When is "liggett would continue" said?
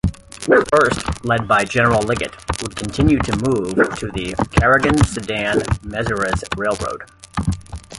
2.01-3.19